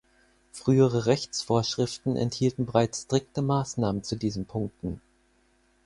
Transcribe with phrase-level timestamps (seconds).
[0.51, 4.99] Frühere Rechtsvorschriften enthielten bereits strikte Maßnahmen zu diesen Punkten.